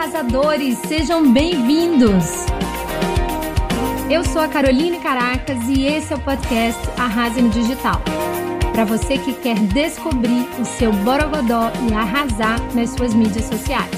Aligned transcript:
arrasadores! 0.00 0.78
Sejam 0.88 1.30
bem-vindos! 1.30 2.24
Eu 4.10 4.24
sou 4.24 4.40
a 4.40 4.48
Caroline 4.48 4.98
Caracas 4.98 5.58
e 5.68 5.84
esse 5.84 6.14
é 6.14 6.16
o 6.16 6.24
podcast 6.24 6.80
Arrase 6.98 7.42
no 7.42 7.50
Digital. 7.50 8.00
Para 8.72 8.86
você 8.86 9.18
que 9.18 9.34
quer 9.34 9.58
descobrir 9.74 10.48
o 10.58 10.64
seu 10.64 10.90
borogodó 10.90 11.70
e 11.86 11.92
arrasar 11.92 12.58
nas 12.74 12.90
suas 12.90 13.12
mídias 13.12 13.44
sociais. 13.44 13.90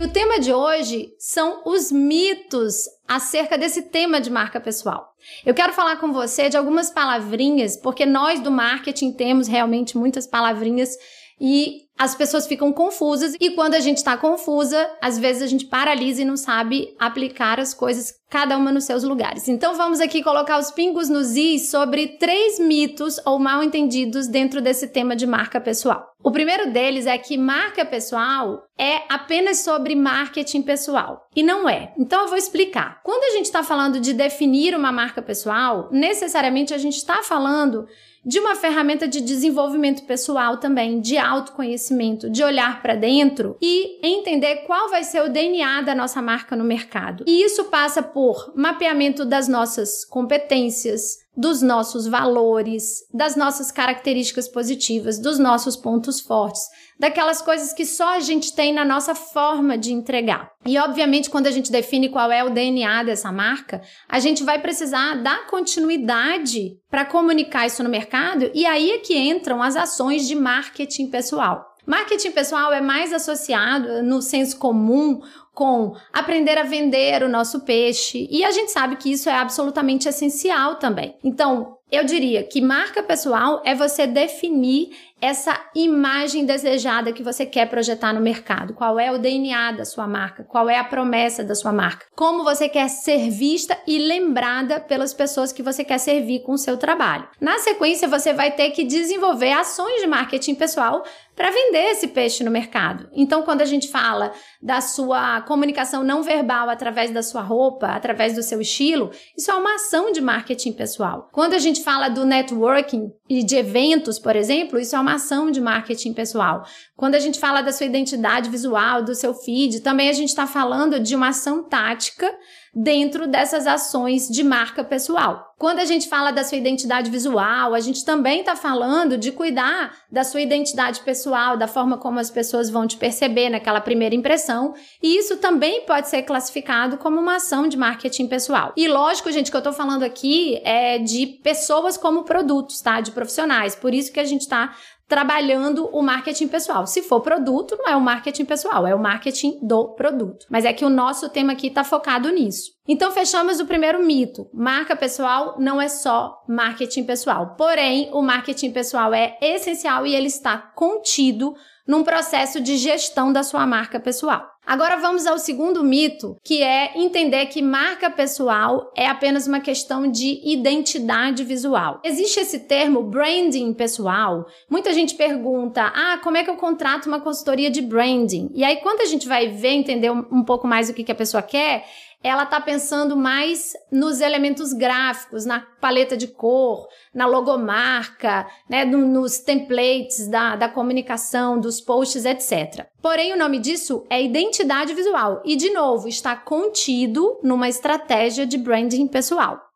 O 0.00 0.08
tema 0.08 0.40
de 0.40 0.52
hoje 0.52 1.12
são 1.20 1.62
os 1.64 1.92
mitos 1.92 2.78
acerca 3.06 3.56
desse 3.56 3.82
tema 3.82 4.20
de 4.20 4.28
marca 4.28 4.60
pessoal. 4.60 5.14
Eu 5.46 5.54
quero 5.54 5.72
falar 5.72 5.98
com 5.98 6.12
você 6.12 6.48
de 6.48 6.56
algumas 6.56 6.90
palavrinhas, 6.90 7.76
porque 7.76 8.04
nós 8.04 8.40
do 8.40 8.50
marketing 8.50 9.12
temos 9.12 9.46
realmente 9.46 9.96
muitas 9.96 10.26
palavrinhas 10.26 10.96
e 11.40 11.87
as 11.98 12.14
pessoas 12.14 12.46
ficam 12.46 12.72
confusas 12.72 13.34
e 13.40 13.50
quando 13.50 13.74
a 13.74 13.80
gente 13.80 13.96
está 13.98 14.16
confusa, 14.16 14.88
às 15.02 15.18
vezes 15.18 15.42
a 15.42 15.46
gente 15.46 15.66
paralisa 15.66 16.22
e 16.22 16.24
não 16.24 16.36
sabe 16.36 16.94
aplicar 16.98 17.58
as 17.58 17.74
coisas 17.74 18.14
cada 18.28 18.56
uma 18.56 18.70
nos 18.70 18.84
seus 18.84 19.02
lugares. 19.02 19.48
Então 19.48 19.74
vamos 19.74 20.00
aqui 20.00 20.22
colocar 20.22 20.58
os 20.58 20.70
pingos 20.70 21.08
nos 21.08 21.34
is 21.34 21.70
sobre 21.70 22.18
três 22.18 22.58
mitos 22.58 23.18
ou 23.24 23.38
mal 23.38 23.62
entendidos 23.62 24.28
dentro 24.28 24.60
desse 24.60 24.88
tema 24.88 25.16
de 25.16 25.26
marca 25.26 25.60
pessoal. 25.60 26.08
O 26.22 26.30
primeiro 26.30 26.70
deles 26.72 27.06
é 27.06 27.16
que 27.16 27.38
marca 27.38 27.84
pessoal 27.84 28.64
é 28.76 29.02
apenas 29.08 29.60
sobre 29.60 29.94
marketing 29.94 30.62
pessoal. 30.62 31.26
E 31.34 31.42
não 31.42 31.68
é. 31.68 31.92
Então 31.96 32.22
eu 32.22 32.28
vou 32.28 32.36
explicar. 32.36 33.00
Quando 33.02 33.24
a 33.24 33.36
gente 33.36 33.46
está 33.46 33.62
falando 33.62 34.00
de 34.00 34.12
definir 34.12 34.74
uma 34.74 34.92
marca 34.92 35.22
pessoal, 35.22 35.88
necessariamente 35.90 36.74
a 36.74 36.78
gente 36.78 36.96
está 36.96 37.22
falando 37.22 37.86
de 38.24 38.38
uma 38.38 38.54
ferramenta 38.54 39.08
de 39.08 39.20
desenvolvimento 39.20 40.04
pessoal 40.04 40.58
também, 40.58 41.00
de 41.00 41.16
autoconhecimento, 41.16 42.28
de 42.28 42.42
olhar 42.42 42.82
para 42.82 42.94
dentro 42.94 43.56
e 43.62 43.98
entender 44.06 44.64
qual 44.66 44.90
vai 44.90 45.02
ser 45.02 45.22
o 45.22 45.30
DNA 45.30 45.82
da 45.82 45.94
nossa 45.94 46.20
marca 46.20 46.54
no 46.54 46.64
mercado. 46.64 47.24
E 47.26 47.42
isso 47.42 47.64
passa 47.64 48.02
por 48.02 48.17
mapeamento 48.54 49.24
das 49.24 49.48
nossas 49.48 50.04
competências, 50.04 51.18
dos 51.36 51.62
nossos 51.62 52.08
valores, 52.08 53.06
das 53.14 53.36
nossas 53.36 53.70
características 53.70 54.48
positivas, 54.48 55.20
dos 55.20 55.38
nossos 55.38 55.76
pontos 55.76 56.20
fortes, 56.20 56.62
daquelas 56.98 57.40
coisas 57.40 57.72
que 57.72 57.86
só 57.86 58.16
a 58.16 58.20
gente 58.20 58.52
tem 58.54 58.72
na 58.72 58.84
nossa 58.84 59.14
forma 59.14 59.78
de 59.78 59.92
entregar. 59.92 60.50
E 60.66 60.76
obviamente, 60.78 61.30
quando 61.30 61.46
a 61.46 61.52
gente 61.52 61.70
define 61.70 62.08
qual 62.08 62.32
é 62.32 62.42
o 62.42 62.50
DNA 62.50 63.04
dessa 63.04 63.30
marca, 63.30 63.80
a 64.08 64.18
gente 64.18 64.42
vai 64.42 64.60
precisar 64.60 65.22
dar 65.22 65.46
continuidade 65.46 66.76
para 66.90 67.04
comunicar 67.04 67.66
isso 67.66 67.84
no 67.84 67.88
mercado, 67.88 68.50
e 68.52 68.66
aí 68.66 68.90
é 68.90 68.98
que 68.98 69.16
entram 69.16 69.62
as 69.62 69.76
ações 69.76 70.26
de 70.26 70.34
marketing 70.34 71.06
pessoal. 71.06 71.68
Marketing 71.88 72.32
pessoal 72.32 72.70
é 72.70 72.82
mais 72.82 73.14
associado 73.14 74.02
no 74.02 74.20
senso 74.20 74.58
comum 74.58 75.22
com 75.58 75.92
aprender 76.12 76.56
a 76.56 76.62
vender 76.62 77.24
o 77.24 77.28
nosso 77.28 77.62
peixe. 77.62 78.28
E 78.30 78.44
a 78.44 78.52
gente 78.52 78.70
sabe 78.70 78.94
que 78.94 79.10
isso 79.10 79.28
é 79.28 79.34
absolutamente 79.34 80.08
essencial 80.08 80.76
também. 80.76 81.16
Então, 81.24 81.78
eu 81.90 82.04
diria 82.04 82.44
que 82.44 82.60
marca 82.60 83.02
pessoal 83.02 83.60
é 83.64 83.74
você 83.74 84.06
definir 84.06 84.90
essa 85.20 85.58
imagem 85.74 86.46
desejada 86.46 87.12
que 87.12 87.22
você 87.22 87.44
quer 87.44 87.68
projetar 87.68 88.12
no 88.12 88.20
mercado. 88.20 88.74
Qual 88.74 88.98
é 88.98 89.10
o 89.10 89.18
DNA 89.18 89.72
da 89.72 89.84
sua 89.84 90.06
marca? 90.06 90.44
Qual 90.44 90.68
é 90.68 90.78
a 90.78 90.84
promessa 90.84 91.42
da 91.42 91.54
sua 91.54 91.72
marca? 91.72 92.06
Como 92.14 92.44
você 92.44 92.68
quer 92.68 92.88
ser 92.88 93.30
vista 93.30 93.76
e 93.86 93.98
lembrada 93.98 94.80
pelas 94.80 95.12
pessoas 95.12 95.52
que 95.52 95.62
você 95.62 95.84
quer 95.84 95.98
servir 95.98 96.40
com 96.40 96.52
o 96.52 96.58
seu 96.58 96.76
trabalho. 96.76 97.28
Na 97.40 97.58
sequência, 97.58 98.06
você 98.06 98.32
vai 98.32 98.52
ter 98.52 98.70
que 98.70 98.84
desenvolver 98.84 99.52
ações 99.52 100.00
de 100.00 100.06
marketing 100.06 100.54
pessoal 100.54 101.02
para 101.38 101.50
vender 101.52 101.92
esse 101.92 102.08
peixe 102.08 102.42
no 102.42 102.50
mercado. 102.50 103.08
Então, 103.12 103.42
quando 103.42 103.60
a 103.60 103.64
gente 103.64 103.88
fala 103.88 104.32
da 104.60 104.80
sua 104.80 105.40
comunicação 105.42 106.02
não 106.02 106.20
verbal 106.20 106.68
através 106.68 107.12
da 107.12 107.22
sua 107.22 107.42
roupa, 107.42 107.86
através 107.86 108.34
do 108.34 108.42
seu 108.42 108.60
estilo, 108.60 109.12
isso 109.36 109.48
é 109.48 109.54
uma 109.54 109.76
ação 109.76 110.10
de 110.10 110.20
marketing 110.20 110.72
pessoal. 110.72 111.28
Quando 111.32 111.54
a 111.54 111.58
gente 111.58 111.84
fala 111.84 112.08
do 112.08 112.26
networking 112.26 113.12
e 113.28 113.44
de 113.44 113.54
eventos, 113.54 114.18
por 114.18 114.34
exemplo, 114.34 114.80
isso 114.80 114.96
é 114.96 114.98
uma 114.98 115.07
ação 115.14 115.50
de 115.50 115.60
marketing 115.60 116.12
pessoal. 116.12 116.64
Quando 116.96 117.14
a 117.14 117.18
gente 117.18 117.38
fala 117.38 117.62
da 117.62 117.72
sua 117.72 117.86
identidade 117.86 118.50
visual, 118.50 119.02
do 119.02 119.14
seu 119.14 119.34
feed, 119.34 119.80
também 119.80 120.08
a 120.08 120.12
gente 120.12 120.30
está 120.30 120.46
falando 120.46 121.00
de 121.00 121.14
uma 121.14 121.28
ação 121.28 121.62
tática 121.62 122.32
dentro 122.74 123.26
dessas 123.26 123.66
ações 123.66 124.28
de 124.28 124.44
marca 124.44 124.84
pessoal. 124.84 125.54
Quando 125.58 125.80
a 125.80 125.84
gente 125.84 126.08
fala 126.08 126.30
da 126.30 126.44
sua 126.44 126.58
identidade 126.58 127.10
visual, 127.10 127.74
a 127.74 127.80
gente 127.80 128.04
também 128.04 128.40
está 128.40 128.54
falando 128.54 129.18
de 129.18 129.32
cuidar 129.32 129.92
da 130.10 130.22
sua 130.22 130.40
identidade 130.40 131.00
pessoal, 131.00 131.56
da 131.56 131.66
forma 131.66 131.98
como 131.98 132.20
as 132.20 132.30
pessoas 132.30 132.70
vão 132.70 132.86
te 132.86 132.96
perceber 132.96 133.48
naquela 133.48 133.80
primeira 133.80 134.14
impressão, 134.14 134.74
e 135.02 135.18
isso 135.18 135.38
também 135.38 135.84
pode 135.84 136.08
ser 136.08 136.22
classificado 136.22 136.98
como 136.98 137.18
uma 137.18 137.36
ação 137.36 137.66
de 137.66 137.76
marketing 137.76 138.28
pessoal. 138.28 138.72
E 138.76 138.86
lógico, 138.86 139.32
gente, 139.32 139.50
que 139.50 139.56
eu 139.56 139.60
estou 139.60 139.72
falando 139.72 140.04
aqui 140.04 140.60
é 140.64 140.98
de 140.98 141.26
pessoas 141.26 141.96
como 141.96 142.22
produtos, 142.22 142.80
tá? 142.80 143.00
De 143.00 143.10
profissionais. 143.10 143.74
Por 143.74 143.92
isso 143.92 144.12
que 144.12 144.20
a 144.20 144.24
gente 144.24 144.42
está 144.42 144.72
trabalhando 145.08 145.88
o 145.90 146.02
marketing 146.02 146.48
pessoal. 146.48 146.86
Se 146.86 147.02
for 147.02 147.22
produto, 147.22 147.76
não 147.78 147.88
é 147.88 147.96
o 147.96 148.00
marketing 148.00 148.44
pessoal, 148.44 148.86
é 148.86 148.94
o 148.94 148.98
marketing 148.98 149.58
do 149.62 149.94
produto. 149.94 150.46
Mas 150.50 150.66
é 150.66 150.72
que 150.72 150.84
o 150.84 150.90
nosso 150.90 151.30
tema 151.30 151.54
aqui 151.54 151.68
está 151.68 151.82
focado 151.82 152.30
nisso. 152.30 152.72
Então 152.86 153.10
fechamos 153.10 153.58
o 153.58 153.66
primeiro 153.66 154.04
mito. 154.04 154.48
Marca 154.52 154.94
pessoal 154.94 155.56
não 155.58 155.80
é 155.80 155.88
só 155.88 156.42
marketing 156.46 157.04
pessoal. 157.04 157.54
Porém, 157.56 158.10
o 158.12 158.20
marketing 158.20 158.70
pessoal 158.70 159.14
é 159.14 159.38
essencial 159.40 160.06
e 160.06 160.14
ele 160.14 160.26
está 160.26 160.58
contido 160.58 161.54
num 161.86 162.04
processo 162.04 162.60
de 162.60 162.76
gestão 162.76 163.32
da 163.32 163.42
sua 163.42 163.66
marca 163.66 163.98
pessoal. 163.98 164.46
Agora 164.68 164.98
vamos 164.98 165.26
ao 165.26 165.38
segundo 165.38 165.82
mito, 165.82 166.36
que 166.44 166.62
é 166.62 166.92
entender 166.94 167.46
que 167.46 167.62
marca 167.62 168.10
pessoal 168.10 168.92
é 168.94 169.06
apenas 169.06 169.46
uma 169.46 169.60
questão 169.60 170.06
de 170.06 170.42
identidade 170.44 171.42
visual. 171.42 172.02
Existe 172.04 172.38
esse 172.38 172.58
termo 172.60 173.02
branding 173.02 173.72
pessoal. 173.72 174.46
Muita 174.68 174.92
gente 174.92 175.14
pergunta: 175.14 175.90
"Ah, 175.96 176.20
como 176.22 176.36
é 176.36 176.44
que 176.44 176.50
eu 176.50 176.56
contrato 176.56 177.06
uma 177.06 177.18
consultoria 177.18 177.70
de 177.70 177.80
branding?". 177.80 178.50
E 178.54 178.62
aí 178.62 178.76
quando 178.82 179.00
a 179.00 179.06
gente 179.06 179.26
vai 179.26 179.48
ver, 179.48 179.70
entender 179.70 180.10
um 180.10 180.44
pouco 180.44 180.66
mais 180.66 180.90
o 180.90 180.92
que, 180.92 181.02
que 181.02 181.12
a 181.12 181.14
pessoa 181.14 181.42
quer, 181.42 181.86
ela 182.22 182.42
está 182.42 182.60
pensando 182.60 183.16
mais 183.16 183.72
nos 183.92 184.20
elementos 184.20 184.72
gráficos, 184.72 185.44
na 185.44 185.60
paleta 185.60 186.16
de 186.16 186.26
cor, 186.26 186.88
na 187.14 187.26
logomarca, 187.26 188.46
né, 188.68 188.84
no, 188.84 189.06
nos 189.06 189.38
templates 189.38 190.28
da, 190.28 190.56
da 190.56 190.68
comunicação, 190.68 191.60
dos 191.60 191.80
posts, 191.80 192.24
etc. 192.24 192.86
Porém, 193.00 193.32
o 193.32 193.38
nome 193.38 193.58
disso 193.58 194.04
é 194.10 194.22
identidade 194.22 194.94
visual 194.94 195.42
e, 195.44 195.56
de 195.56 195.70
novo, 195.70 196.08
está 196.08 196.34
contido 196.34 197.38
numa 197.42 197.68
estratégia 197.68 198.44
de 198.46 198.58
branding 198.58 199.06
pessoal. 199.06 199.67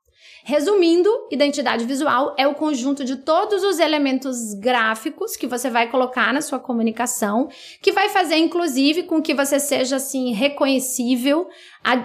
Resumindo, 0.44 1.08
identidade 1.30 1.84
visual 1.84 2.34
é 2.36 2.48
o 2.48 2.54
conjunto 2.54 3.04
de 3.04 3.16
todos 3.16 3.62
os 3.62 3.78
elementos 3.78 4.54
gráficos 4.54 5.36
que 5.36 5.46
você 5.46 5.70
vai 5.70 5.88
colocar 5.88 6.32
na 6.32 6.40
sua 6.40 6.58
comunicação, 6.58 7.48
que 7.80 7.92
vai 7.92 8.08
fazer, 8.08 8.36
inclusive, 8.36 9.04
com 9.04 9.22
que 9.22 9.34
você 9.34 9.60
seja 9.60 9.96
assim 9.96 10.32
reconhecível 10.32 11.48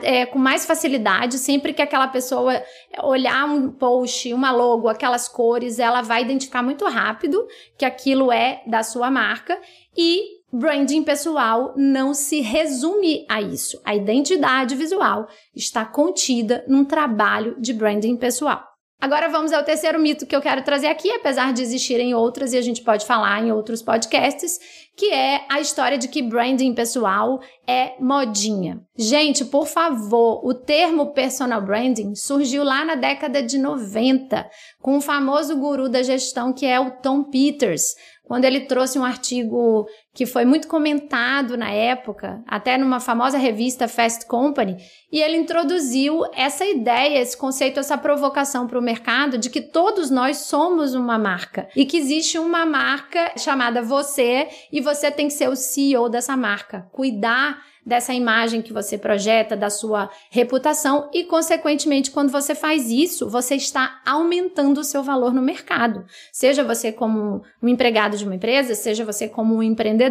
é, 0.04 0.28
com 0.28 0.38
mais 0.38 0.68
facilidade. 0.68 1.40
Sempre 1.40 1.74
que 1.74 1.82
aquela 1.82 2.08
pessoa 2.08 2.62
olhar 3.02 3.46
um 3.46 3.72
post, 3.72 4.32
uma 4.32 4.52
logo, 4.52 4.88
aquelas 4.88 5.28
cores, 5.28 5.80
ela 5.80 6.04
vai 6.04 6.22
identificar 6.22 6.62
muito 6.62 6.86
rápido 6.86 7.48
que 7.76 7.86
aquilo 7.86 8.32
é 8.32 8.62
da 8.68 8.84
sua 8.84 9.10
marca 9.10 9.60
e 9.98 10.37
Branding 10.52 11.04
pessoal 11.04 11.74
não 11.76 12.14
se 12.14 12.40
resume 12.40 13.26
a 13.28 13.42
isso. 13.42 13.82
A 13.84 13.94
identidade 13.94 14.76
visual 14.76 15.28
está 15.54 15.84
contida 15.86 16.64
num 16.70 16.86
trabalho 16.86 17.60
de 17.60 17.74
branding 17.74 18.16
pessoal. 18.16 18.64
Agora 19.00 19.30
vamos 19.30 19.54
ao 19.54 19.64
terceiro 19.64 20.00
mito 20.00 20.26
que 20.26 20.36
eu 20.36 20.42
quero 20.42 20.64
trazer 20.64 20.88
aqui, 20.88 21.12
apesar 21.12 21.54
de 21.54 21.62
existirem 21.62 22.16
outras 22.16 22.52
e 22.52 22.58
a 22.58 22.62
gente 22.62 22.82
pode 22.82 23.06
falar 23.06 23.40
em 23.44 23.52
outros 23.52 23.84
podcasts, 23.84 24.58
que 24.96 25.14
é 25.14 25.46
a 25.52 25.62
história 25.62 26.00
de 26.00 26.08
que 26.08 26.24
branding 26.24 26.74
pessoal 26.74 27.40
é 27.68 27.94
modinha. 28.00 28.82
Gente, 28.98 29.46
por 29.46 29.68
favor, 29.68 30.42
o 30.44 30.52
termo 30.56 31.14
personal 31.14 31.62
branding 31.62 32.16
surgiu 32.16 32.64
lá 32.64 32.84
na 32.84 32.96
década 32.96 33.44
de 33.44 33.60
90, 33.60 34.50
com 34.82 34.98
o 34.98 35.02
famoso 35.02 35.56
guru 35.58 35.88
da 35.88 36.02
gestão 36.02 36.52
que 36.52 36.66
é 36.66 36.80
o 36.80 36.90
Tom 37.00 37.26
Peters, 37.26 37.94
quando 38.24 38.46
ele 38.46 38.62
trouxe 38.62 38.98
um 38.98 39.06
artigo 39.06 39.86
que 40.18 40.26
foi 40.26 40.46
muito 40.46 40.68
comentado 40.68 41.56
na 41.56 41.70
época, 41.70 42.44
até 42.48 42.76
numa 42.76 43.00
famosa 43.00 43.38
revista 43.38 43.88
Fast 43.88 44.26
Company, 44.26 44.76
e 45.12 45.22
ele 45.22 45.38
introduziu 45.38 46.24
essa 46.34 46.66
ideia, 46.66 47.22
esse 47.22 47.38
conceito, 47.38 47.80
essa 47.80 47.96
provocação 48.00 48.66
para 48.66 48.80
o 48.80 48.82
mercado 48.82 49.38
de 49.38 49.48
que 49.48 49.62
todos 49.62 50.10
nós 50.10 50.38
somos 50.38 50.96
uma 50.96 51.20
marca 51.20 51.70
e 51.76 51.86
que 51.86 51.98
existe 51.98 52.40
uma 52.40 52.66
marca 52.66 53.34
chamada 53.38 53.80
você 53.84 54.48
e 54.72 54.82
você 54.82 55.12
tem 55.12 55.28
que 55.28 55.34
ser 55.34 55.50
o 55.50 55.56
CEO 55.56 56.10
dessa 56.10 56.36
marca, 56.36 56.90
cuidar 56.92 57.62
dessa 57.88 58.14
imagem 58.14 58.62
que 58.62 58.74
você 58.74 58.98
projeta, 58.98 59.56
da 59.56 59.70
sua 59.70 60.10
reputação 60.30 61.10
e, 61.14 61.24
consequentemente, 61.24 62.12
quando 62.12 62.30
você 62.30 62.54
faz 62.54 62.92
isso, 62.92 63.30
você 63.30 63.56
está 63.56 64.02
aumentando 64.06 64.82
o 64.82 64.84
seu 64.84 65.02
valor 65.02 65.34
no 65.34 65.42
mercado. 65.42 66.04
Seja 66.30 66.66
você 66.66 66.92
como 66.92 67.42
um 67.64 67.68
empregado 67.70 68.18
de 68.18 68.26
uma 68.26 68.36
empresa, 68.36 68.76
seja 68.76 69.06
você 69.06 69.30
como 69.30 69.56
um 69.56 69.64
empreendedor. 69.64 70.07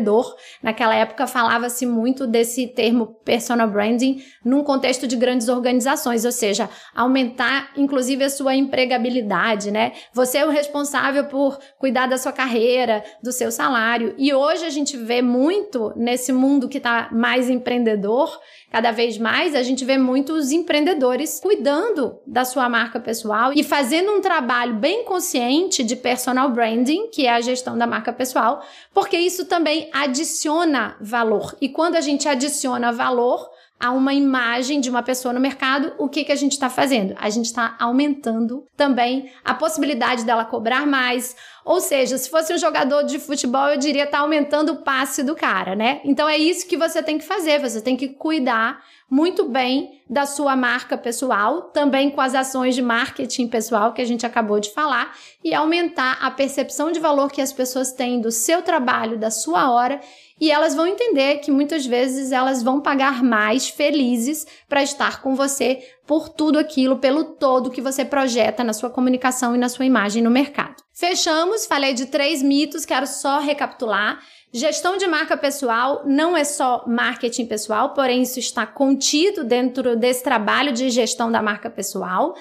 Naquela 0.62 0.94
época 0.94 1.26
falava-se 1.26 1.86
muito 1.86 2.26
desse 2.26 2.66
termo 2.66 3.06
personal 3.24 3.68
branding 3.68 4.22
num 4.44 4.62
contexto 4.62 5.06
de 5.06 5.16
grandes 5.16 5.48
organizações, 5.48 6.24
ou 6.24 6.32
seja, 6.32 6.68
aumentar 6.94 7.70
inclusive 7.76 8.24
a 8.24 8.30
sua 8.30 8.54
empregabilidade, 8.54 9.70
né? 9.70 9.92
Você 10.12 10.38
é 10.38 10.46
o 10.46 10.50
responsável 10.50 11.24
por 11.24 11.58
cuidar 11.78 12.06
da 12.06 12.18
sua 12.18 12.32
carreira, 12.32 13.04
do 13.22 13.32
seu 13.32 13.50
salário. 13.50 14.14
E 14.18 14.32
hoje 14.32 14.64
a 14.64 14.70
gente 14.70 14.96
vê 14.96 15.22
muito 15.22 15.92
nesse 15.96 16.32
mundo 16.32 16.68
que 16.68 16.78
está 16.78 17.08
mais 17.12 17.50
empreendedor, 17.50 18.38
cada 18.70 18.90
vez 18.90 19.18
mais 19.18 19.54
a 19.54 19.62
gente 19.62 19.84
vê 19.84 19.98
muitos 19.98 20.52
empreendedores 20.52 21.40
cuidando 21.40 22.18
da 22.26 22.44
sua 22.44 22.68
marca 22.68 23.00
pessoal 23.00 23.52
e 23.54 23.62
fazendo 23.62 24.12
um 24.12 24.20
trabalho 24.20 24.74
bem 24.74 25.04
consciente 25.04 25.82
de 25.82 25.96
personal 25.96 26.50
branding, 26.50 27.08
que 27.08 27.26
é 27.26 27.30
a 27.30 27.40
gestão 27.40 27.76
da 27.76 27.86
marca 27.86 28.12
pessoal, 28.12 28.62
porque 28.92 29.16
isso 29.16 29.46
também 29.46 29.85
adiciona 29.92 30.96
valor. 31.00 31.56
E 31.60 31.68
quando 31.68 31.96
a 31.96 32.00
gente 32.00 32.28
adiciona 32.28 32.92
valor, 32.92 33.48
a 33.78 33.90
uma 33.90 34.14
imagem 34.14 34.80
de 34.80 34.88
uma 34.88 35.02
pessoa 35.02 35.34
no 35.34 35.40
mercado, 35.40 35.92
o 35.98 36.08
que, 36.08 36.24
que 36.24 36.32
a 36.32 36.36
gente 36.36 36.52
está 36.52 36.70
fazendo? 36.70 37.14
A 37.18 37.28
gente 37.28 37.46
está 37.46 37.76
aumentando 37.78 38.66
também 38.74 39.30
a 39.44 39.54
possibilidade 39.54 40.24
dela 40.24 40.46
cobrar 40.46 40.86
mais. 40.86 41.36
Ou 41.64 41.80
seja, 41.80 42.16
se 42.16 42.30
fosse 42.30 42.54
um 42.54 42.58
jogador 42.58 43.02
de 43.02 43.18
futebol, 43.18 43.68
eu 43.68 43.78
diria 43.78 44.06
tá 44.06 44.20
aumentando 44.20 44.72
o 44.72 44.82
passe 44.82 45.22
do 45.22 45.34
cara, 45.34 45.74
né? 45.74 46.00
Então 46.04 46.26
é 46.26 46.38
isso 46.38 46.66
que 46.66 46.76
você 46.76 47.02
tem 47.02 47.18
que 47.18 47.24
fazer. 47.24 47.60
Você 47.60 47.82
tem 47.82 47.96
que 47.96 48.08
cuidar 48.08 48.82
muito 49.10 49.48
bem 49.48 50.00
da 50.08 50.26
sua 50.26 50.56
marca 50.56 50.96
pessoal, 50.96 51.62
também 51.70 52.10
com 52.10 52.20
as 52.20 52.34
ações 52.34 52.74
de 52.74 52.82
marketing 52.82 53.48
pessoal 53.48 53.92
que 53.92 54.02
a 54.02 54.04
gente 54.04 54.26
acabou 54.26 54.60
de 54.60 54.70
falar, 54.72 55.16
e 55.44 55.54
aumentar 55.54 56.18
a 56.20 56.30
percepção 56.30 56.90
de 56.90 57.00
valor 57.00 57.30
que 57.30 57.40
as 57.40 57.52
pessoas 57.52 57.92
têm 57.92 58.20
do 58.20 58.30
seu 58.30 58.62
trabalho, 58.62 59.18
da 59.18 59.30
sua 59.30 59.70
hora 59.70 60.00
e 60.38 60.50
elas 60.50 60.74
vão 60.74 60.86
entender 60.86 61.38
que 61.38 61.50
muitas 61.50 61.86
vezes 61.86 62.30
elas 62.30 62.62
vão 62.62 62.80
pagar 62.80 63.22
mais 63.22 63.68
felizes 63.68 64.46
para 64.68 64.82
estar 64.82 65.22
com 65.22 65.34
você 65.34 65.82
por 66.06 66.28
tudo 66.28 66.58
aquilo, 66.58 66.98
pelo 66.98 67.24
todo 67.24 67.70
que 67.70 67.80
você 67.80 68.04
projeta 68.04 68.62
na 68.62 68.74
sua 68.74 68.90
comunicação 68.90 69.56
e 69.56 69.58
na 69.58 69.68
sua 69.68 69.86
imagem 69.86 70.22
no 70.22 70.30
mercado. 70.30 70.76
Fechamos, 70.92 71.66
falei 71.66 71.94
de 71.94 72.06
três 72.06 72.42
mitos, 72.42 72.84
quero 72.84 73.06
só 73.06 73.38
recapitular. 73.38 74.20
Gestão 74.52 74.96
de 74.96 75.06
marca 75.06 75.36
pessoal 75.36 76.02
não 76.06 76.36
é 76.36 76.44
só 76.44 76.84
marketing 76.86 77.46
pessoal, 77.46 77.92
porém 77.92 78.22
isso 78.22 78.38
está 78.38 78.66
contido 78.66 79.44
dentro 79.44 79.96
desse 79.96 80.22
trabalho 80.22 80.72
de 80.72 80.88
gestão 80.88 81.30
da 81.30 81.42
marca 81.42 81.68
pessoal. 81.68 82.34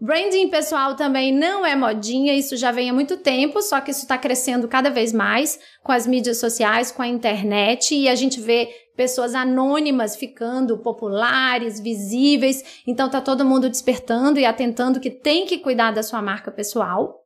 Branding 0.00 0.48
pessoal 0.48 0.96
também 0.96 1.30
não 1.30 1.64
é 1.64 1.76
modinha, 1.76 2.32
isso 2.34 2.56
já 2.56 2.72
vem 2.72 2.88
há 2.88 2.92
muito 2.92 3.18
tempo, 3.18 3.60
só 3.60 3.82
que 3.82 3.90
isso 3.90 4.00
está 4.00 4.16
crescendo 4.16 4.66
cada 4.66 4.88
vez 4.88 5.12
mais 5.12 5.60
com 5.82 5.92
as 5.92 6.06
mídias 6.06 6.38
sociais, 6.38 6.90
com 6.90 7.02
a 7.02 7.06
internet, 7.06 7.94
e 7.94 8.08
a 8.08 8.14
gente 8.14 8.40
vê 8.40 8.70
pessoas 8.96 9.34
anônimas 9.34 10.16
ficando 10.16 10.78
populares, 10.78 11.78
visíveis. 11.78 12.82
Então 12.86 13.10
tá 13.10 13.20
todo 13.20 13.44
mundo 13.44 13.68
despertando 13.68 14.40
e 14.40 14.46
atentando 14.46 15.00
que 15.00 15.10
tem 15.10 15.44
que 15.44 15.58
cuidar 15.58 15.90
da 15.90 16.02
sua 16.02 16.22
marca 16.22 16.50
pessoal. 16.50 17.19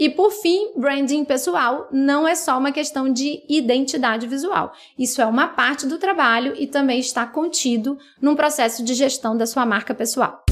E 0.00 0.08
por 0.08 0.30
fim, 0.30 0.70
branding 0.74 1.26
pessoal 1.26 1.86
não 1.92 2.26
é 2.26 2.34
só 2.34 2.56
uma 2.56 2.72
questão 2.72 3.12
de 3.12 3.42
identidade 3.46 4.26
visual. 4.26 4.72
Isso 4.98 5.20
é 5.20 5.26
uma 5.26 5.48
parte 5.48 5.86
do 5.86 5.98
trabalho 5.98 6.54
e 6.56 6.66
também 6.66 6.98
está 6.98 7.26
contido 7.26 7.98
num 8.18 8.34
processo 8.34 8.82
de 8.82 8.94
gestão 8.94 9.36
da 9.36 9.46
sua 9.46 9.66
marca 9.66 9.92
pessoal. 9.92 10.42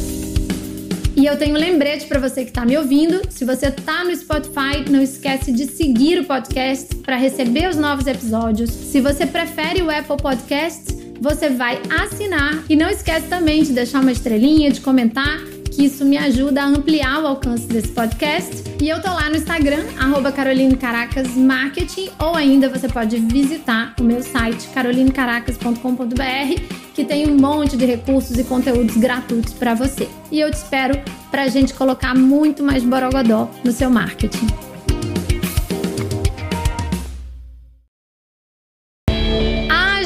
E 1.17 1.25
eu 1.25 1.39
tenho 1.39 1.55
um 1.57 1.59
lembrete 1.59 2.07
para 2.07 2.21
você 2.21 2.45
que 2.45 2.51
está 2.51 2.67
me 2.67 2.77
ouvindo. 2.77 3.23
Se 3.31 3.47
você 3.47 3.69
está 3.69 4.05
no 4.05 4.15
Spotify, 4.15 4.85
não 4.91 5.01
esquece 5.01 5.51
de 5.51 5.65
seguir 5.65 6.21
o 6.21 6.27
podcast 6.27 6.95
para 6.97 7.17
receber 7.17 7.71
os 7.71 7.77
novos 7.77 8.07
episódios. 8.07 8.69
Se 8.69 9.01
você 9.01 9.25
prefere 9.25 9.81
o 9.81 9.91
Apple 9.91 10.19
Podcasts, 10.19 10.95
você 11.21 11.49
vai 11.49 11.81
assinar 11.91 12.65
e 12.69 12.77
não 12.77 12.91
esquece 12.91 13.27
também 13.29 13.63
de 13.63 13.73
deixar 13.73 14.01
uma 14.01 14.13
estrelinha, 14.13 14.71
de 14.71 14.83
comentar 14.83 15.41
que 15.79 15.85
isso 15.85 16.05
me 16.05 16.19
ajuda 16.19 16.63
a 16.63 16.67
ampliar 16.67 17.23
o 17.23 17.27
alcance 17.29 17.65
desse 17.69 17.87
podcast. 17.93 18.65
E 18.83 18.89
eu 18.89 19.01
tô 19.01 19.07
lá 19.07 19.31
no 19.31 19.37
Instagram, 19.37 19.85
arroba 19.97 20.33
Caroline 20.33 20.77
Caracas 20.77 21.37
Marketing, 21.37 22.11
ou 22.19 22.35
ainda 22.35 22.69
você 22.69 22.89
pode 22.89 23.17
visitar 23.19 23.95
o 24.01 24.03
meu 24.03 24.21
site 24.21 24.67
carolinecaracas.com.br, 24.75 26.61
que 26.95 27.05
tem 27.05 27.31
um 27.31 27.37
monte 27.37 27.77
de 27.77 27.87
recursos 27.87 28.37
e 28.37 28.43
conteúdos 28.43 28.97
gratuitos 28.97 29.53
para 29.53 29.75
você. 29.75 30.09
E 30.33 30.41
eu 30.41 30.51
te 30.51 30.55
espero 30.55 31.01
para 31.31 31.43
a 31.43 31.49
gente 31.49 31.73
colocar 31.75 32.13
muito 32.13 32.61
mais 32.61 32.83
borogodó 32.83 33.49
no 33.63 33.71
seu 33.71 33.89
marketing. 33.89 34.49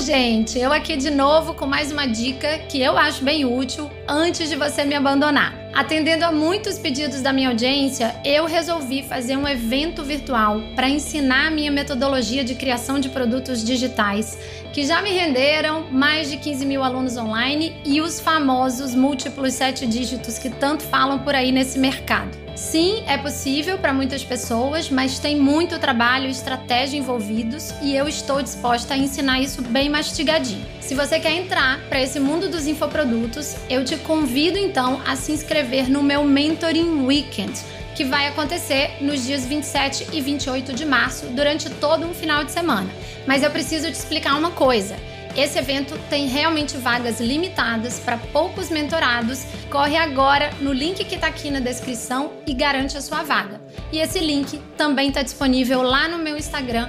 gente, 0.05 0.59
eu 0.59 0.73
aqui 0.73 0.97
de 0.97 1.11
novo 1.11 1.55
com 1.55 1.65
mais 1.65 1.93
uma 1.93 2.07
dica 2.07 2.59
que 2.69 2.83
eu 2.83 2.99
acho 2.99 3.25
bem 3.25 3.45
útil 3.45 3.89
antes 4.09 4.51
de 4.51 4.57
você 4.57 4.85
me 4.85 4.97
abandonar. 4.97 5.62
Atendendo 5.75 6.27
a 6.27 6.31
muitos 6.31 6.79
pedidos 6.79 7.23
da 7.23 7.33
minha 7.33 7.49
audiência, 7.49 8.15
eu 8.27 8.45
resolvi 8.45 9.03
fazer 9.03 9.39
um 9.39 9.49
evento 9.49 10.05
virtual 10.05 10.61
para 10.77 10.89
ensinar 10.89 11.47
a 11.47 11.51
minha 11.51 11.71
metodologia 11.71 12.45
de 12.45 12.55
criação 12.55 13.01
de 13.01 13.09
produtos 13.09 13.65
digitais, 13.65 14.39
que 14.71 14.85
já 14.85 15.01
me 15.01 15.11
renderam 15.11 15.87
mais 15.91 16.31
de 16.31 16.37
15 16.37 16.67
mil 16.67 16.85
alunos 16.85 17.17
online 17.17 17.75
e 17.87 18.03
os 18.03 18.21
famosos 18.21 18.95
múltiplos 18.95 19.55
sete 19.55 19.87
dígitos 19.87 20.39
que 20.39 20.51
tanto 20.51 20.83
falam 20.83 21.21
por 21.21 21.35
aí 21.35 21.51
nesse 21.51 21.79
mercado. 21.79 22.43
Sim, 22.55 23.03
é 23.07 23.17
possível 23.17 23.79
para 23.79 23.95
muitas 23.95 24.23
pessoas, 24.23 24.91
mas 24.91 25.19
tem 25.19 25.37
muito 25.41 25.79
trabalho 25.79 26.27
e 26.27 26.31
estratégia 26.31 26.99
envolvidos 26.99 27.73
e 27.81 27.97
eu 27.97 28.07
estou 28.07 28.43
disposta 28.43 28.93
a 28.93 28.99
ensinar 28.99 29.41
isso 29.41 29.63
bem 29.63 29.89
mastigadinho. 29.89 30.67
Se 30.93 30.97
você 30.97 31.19
quer 31.19 31.33
entrar 31.33 31.81
para 31.89 32.03
esse 32.03 32.21
mundo 32.21 32.51
dos 32.51 32.67
infoprodutos, 32.67 33.57
eu 33.71 33.83
te 33.83 33.97
convido 33.97 34.59
então 34.59 35.01
a 35.07 35.17
se 35.17 35.33
inscrever 35.33 35.89
no 35.89 36.03
meu 36.03 36.23
Mentoring 36.23 37.07
Weekend, 37.07 37.59
que 37.97 38.05
vai 38.05 38.27
acontecer 38.27 38.99
nos 39.01 39.25
dias 39.25 39.47
27 39.47 40.09
e 40.13 40.21
28 40.21 40.75
de 40.75 40.85
março, 40.85 41.29
durante 41.29 41.71
todo 41.71 42.05
um 42.05 42.13
final 42.13 42.45
de 42.45 42.53
semana. 42.53 42.91
Mas 43.27 43.43
eu 43.43 43.51
preciso 43.51 43.87
te 43.87 43.95
explicar 43.95 44.37
uma 44.37 44.51
coisa. 44.51 44.95
Esse 45.35 45.59
evento 45.59 45.99
tem 46.11 46.27
realmente 46.27 46.77
vagas 46.77 47.23
limitadas 47.23 47.99
para 47.99 48.19
poucos 48.19 48.69
mentorados. 48.69 49.47
Corre 49.71 49.97
agora 49.97 50.51
no 50.61 50.75
link 50.75 51.03
que 51.07 51.15
está 51.15 51.29
aqui 51.29 51.51
na 51.51 51.61
descrição 51.61 52.35
e 52.47 52.53
garante 52.53 52.99
a 52.99 53.01
sua 53.01 53.23
vaga. 53.23 53.63
E 53.91 53.99
esse 53.99 54.19
link 54.19 54.61
também 54.77 55.09
está 55.09 55.23
disponível 55.23 55.81
lá 55.81 56.07
no 56.07 56.19
meu 56.19 56.37
Instagram, 56.37 56.87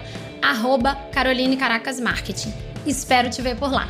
Caroline 1.13 1.55
Caracas 1.55 2.01
Marketing. 2.01 2.72
Espero 2.85 3.29
te 3.29 3.41
ver 3.41 3.57
por 3.57 3.71
lá. 3.71 3.87